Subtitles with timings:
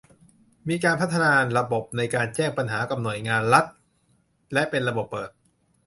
[0.69, 3.65] มีการพัฒนาระบบในการแจ้งปัญหากับหน่วยงานรัฐ
[4.53, 5.29] และเป็นระบบเปิด